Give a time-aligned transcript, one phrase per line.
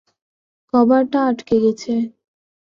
[0.73, 1.93] কভারটা আটকে গেছে।